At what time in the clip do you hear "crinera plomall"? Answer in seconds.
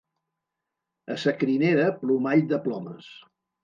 1.43-2.47